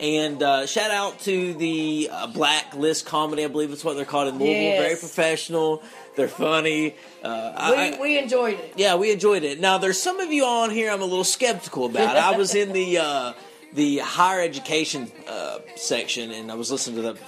[0.00, 4.26] And uh, shout out to the uh, Blacklist Comedy, I believe that's what they're called
[4.28, 4.52] in Louisville.
[4.62, 4.80] Yes.
[4.82, 5.82] Very professional.
[6.16, 6.96] They're funny.
[7.22, 8.72] Uh, we, I, I- we enjoyed it.
[8.76, 9.60] yeah, we enjoyed it.
[9.60, 12.16] Now, there's some of you on here I'm a little skeptical about.
[12.16, 13.32] I was in the uh,
[13.72, 17.18] the higher education uh, section, and I was listening to the,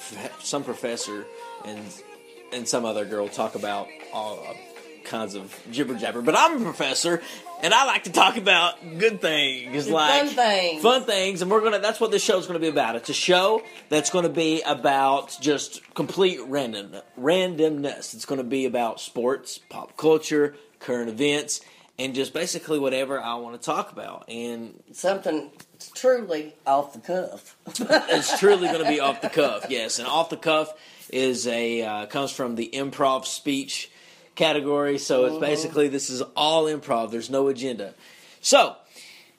[0.41, 1.25] some professor
[1.65, 1.81] and
[2.57, 4.55] and some other girl talk about all uh,
[5.05, 6.23] kinds of jibber jabber.
[6.23, 7.23] But I'm a professor,
[7.63, 10.83] and I like to talk about good things, like fun things.
[10.83, 11.79] fun things, and we're gonna.
[11.79, 12.97] That's what this show's gonna be about.
[12.97, 18.15] It's a show that's gonna be about just complete random randomness.
[18.15, 21.61] It's gonna be about sports, pop culture, current events,
[21.99, 24.25] and just basically whatever I want to talk about.
[24.29, 25.51] And Something
[25.95, 27.57] truly off the cuff.
[27.67, 29.67] it's truly going to be off the cuff.
[29.69, 30.73] Yes, and off the cuff
[31.11, 33.91] is a uh, comes from the improv speech
[34.35, 34.99] category.
[34.99, 37.11] So it's basically this is all improv.
[37.11, 37.95] There's no agenda.
[38.41, 38.77] So.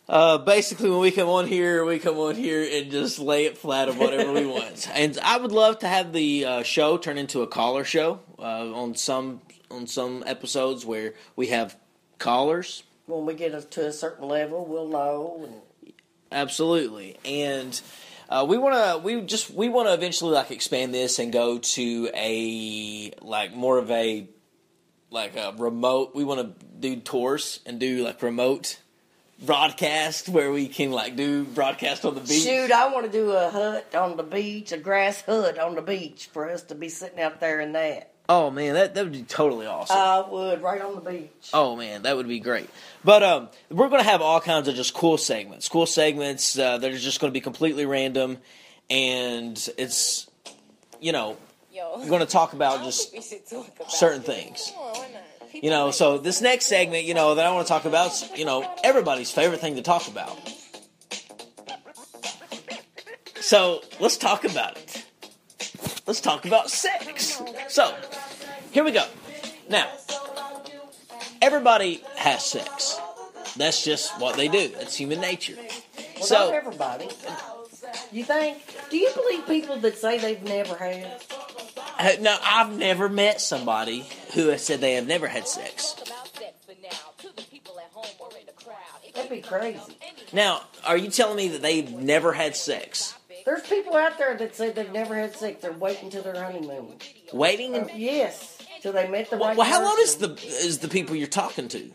[0.10, 3.58] Uh, basically, when we come on here, we come on here and just lay it
[3.58, 4.90] flat of whatever we want.
[4.94, 8.72] And I would love to have the uh, show turn into a caller show uh,
[8.74, 11.76] on some on some episodes where we have
[12.20, 15.42] callers when we get to a certain level, we'll know.
[15.44, 15.94] And
[16.32, 17.80] Absolutely, and
[18.30, 21.58] uh, we want to we just we want to eventually like expand this and go
[21.58, 24.28] to a like more of a
[25.10, 26.14] like a remote.
[26.14, 28.80] We want to do tours and do like remote
[29.40, 32.44] broadcast where we can like do broadcast on the beach.
[32.44, 35.82] Shoot, I want to do a hut on the beach, a grass hut on the
[35.82, 38.12] beach for us to be sitting out there in that.
[38.30, 39.96] Oh man, that that would be totally awesome.
[39.98, 41.50] I would, right on the beach.
[41.54, 42.70] Oh man, that would be great.
[43.04, 46.78] But um, we're going to have all kinds of just cool segments, cool segments uh,
[46.78, 48.38] that are just going to be completely random,
[48.90, 50.30] and it's
[51.00, 51.38] you know
[51.72, 52.00] Yo.
[52.00, 53.14] we're going to talk about just
[53.50, 54.26] talk about certain it.
[54.26, 54.72] things.
[54.74, 55.50] Come on, why not?
[55.52, 58.38] People You know, so this next segment, you know, that I want to talk about,
[58.38, 60.38] you know, everybody's favorite thing to talk about.
[63.40, 65.07] So let's talk about it.
[66.08, 67.42] Let's talk about sex.
[67.68, 67.94] So
[68.72, 69.06] here we go.
[69.70, 69.90] Now,
[71.42, 72.98] everybody has sex.
[73.58, 74.70] That's just what they do.
[74.70, 75.58] That's human nature.
[76.16, 77.10] Well, So everybody.
[78.12, 78.58] You think?
[78.90, 81.22] Do you believe people that say they've never had?
[82.00, 85.94] Uh, no, I've never met somebody who has said they have never had sex.
[86.06, 86.90] about sex for now.
[87.20, 88.76] To the people at home or in the crowd.
[89.04, 89.98] It That'd be crazy.
[90.32, 93.17] Now, are you telling me that they've never had sex?
[93.48, 95.62] There's people out there that say they've never had sex.
[95.62, 96.96] They're waiting till their honeymoon.
[97.32, 100.80] Waiting Uh, yes, till they met the Well, right well, how old is the is
[100.80, 101.94] the people you're talking to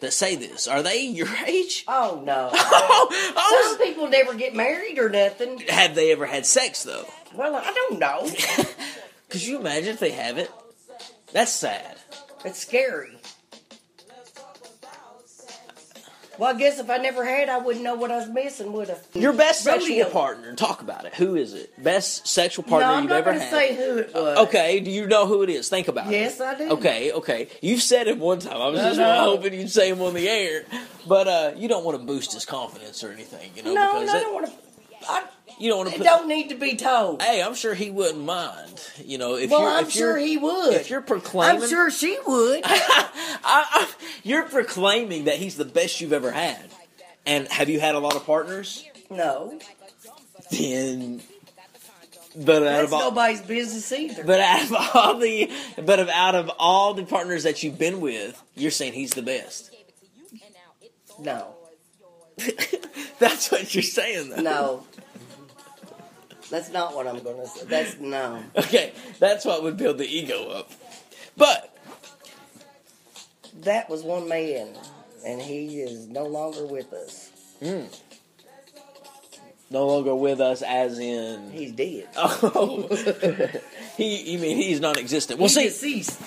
[0.00, 0.66] that say this?
[0.66, 1.84] Are they your age?
[1.86, 2.48] Oh no.
[2.54, 5.58] Oh, I Some people never get married or nothing.
[5.68, 7.04] have they ever had sex though?
[7.34, 8.30] Well, I don't know.
[9.28, 10.50] Could you imagine if they haven't?
[11.34, 11.98] That's sad.
[12.42, 13.18] It's scary.
[16.38, 18.90] Well, I guess if I never had, I wouldn't know what I was missing, would
[18.90, 18.96] I?
[19.14, 20.54] Your best sexual partner.
[20.54, 21.14] Talk about it.
[21.14, 21.82] Who is it?
[21.82, 23.50] Best sexual partner No, I'm you've not ever had.
[23.50, 24.38] say who it was.
[24.48, 25.68] Okay, do you know who it is?
[25.68, 26.42] Think about Yes, it.
[26.42, 26.70] Yes, I do.
[26.72, 27.48] Okay, okay.
[27.62, 28.60] You've said it one time.
[28.60, 30.64] I was just hoping you'd say him on the air.
[31.06, 34.00] But uh, you don't want to boost his confidence or anything, you know, No, no,
[34.00, 34.52] because I don't want to.
[35.08, 35.24] I,
[35.58, 37.22] you don't want to it put don't need to be told.
[37.22, 38.80] Hey, I'm sure he wouldn't mind.
[39.04, 40.74] You know, if well, you're, I'm if sure you're, he would.
[40.74, 42.60] If you're proclaiming, I'm sure she would.
[42.64, 43.00] I,
[43.44, 43.90] I,
[44.22, 46.70] you're proclaiming that he's the best you've ever had.
[47.26, 48.84] And have you had a lot of partners?
[49.10, 49.58] no,
[50.50, 51.22] Then,
[52.36, 54.24] but out that's of all, nobody's business either.
[54.24, 55.50] but out of all the,
[55.84, 59.22] but of, out of all the partners that you've been with, you're saying he's the
[59.22, 59.70] best.
[61.20, 61.54] no,
[63.20, 64.42] That's what you're saying, though.
[64.42, 64.86] no,
[66.54, 67.64] that's not what I'm going to say.
[67.66, 68.40] That's no.
[68.56, 70.70] Okay, that's what would build the ego up.
[71.36, 71.76] But
[73.62, 74.68] That was one man.
[75.26, 77.30] and he is no longer with us.
[77.60, 77.86] Hmm.
[79.74, 81.50] No longer with us, as in.
[81.50, 82.06] He's dead.
[82.16, 82.86] Oh,
[83.96, 84.32] he.
[84.32, 85.40] You mean he's non-existent?
[85.40, 85.64] Well, He's see,
[85.98, 86.20] deceased.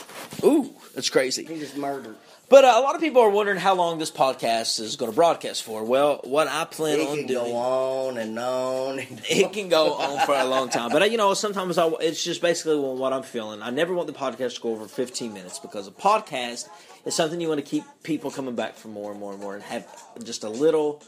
[0.44, 1.45] ooh, that's crazy.
[1.45, 2.17] He was murdered.
[2.49, 5.15] But uh, a lot of people are wondering how long this podcast is going to
[5.15, 5.85] broadcast for.
[5.85, 8.99] Well, what I plan It on can doing, go on and on.
[8.99, 10.91] And it can go on for a long time.
[10.91, 13.61] But uh, you know, sometimes I, it's just basically what I'm feeling.
[13.61, 16.67] I never want the podcast to go over 15 minutes because a podcast
[17.05, 19.53] is something you want to keep people coming back for more and more and more,
[19.55, 19.88] and have
[20.25, 21.01] just a little,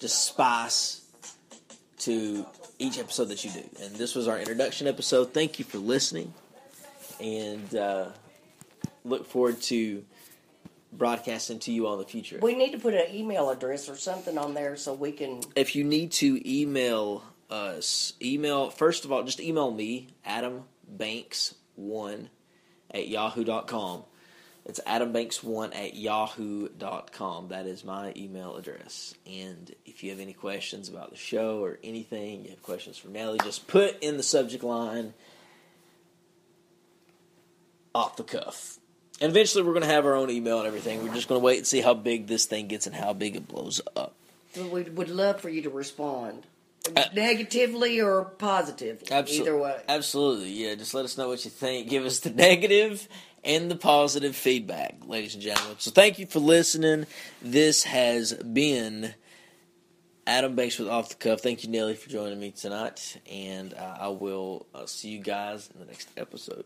[0.00, 1.01] just spice
[2.02, 2.46] to
[2.78, 3.62] each episode that you do.
[3.82, 5.32] And this was our introduction episode.
[5.32, 6.32] Thank you for listening,
[7.20, 8.06] and uh,
[9.04, 10.04] look forward to
[10.92, 12.38] broadcasting to you all in the future.
[12.42, 15.40] we need to put an email address or something on there so we can.
[15.56, 21.54] if you need to email us, email first of all, just email me, Adam Banks
[21.74, 22.28] one
[22.90, 24.04] at yahoo.com.
[24.64, 27.48] It's adambanks1 at yahoo.com.
[27.48, 29.14] That is my email address.
[29.26, 33.08] And if you have any questions about the show or anything, you have questions for
[33.08, 35.14] Nelly, just put in the subject line
[37.94, 38.78] off the cuff.
[39.20, 41.02] And eventually we're going to have our own email and everything.
[41.02, 43.36] We're just going to wait and see how big this thing gets and how big
[43.36, 44.14] it blows up.
[44.56, 46.44] We would love for you to respond,
[46.96, 49.06] Uh, negatively or positively.
[49.08, 49.80] Absol- Either way.
[49.88, 50.74] Absolutely, yeah.
[50.74, 51.88] Just let us know what you think.
[51.88, 53.08] Give us the negative
[53.44, 55.76] and the positive feedback, ladies and gentlemen.
[55.78, 57.06] So thank you for listening.
[57.40, 59.14] This has been
[60.26, 61.40] Adam Banks with Off the Cuff.
[61.40, 63.20] Thank you, Nelly, for joining me tonight.
[63.30, 66.64] And uh, I will uh, see you guys in the next episode.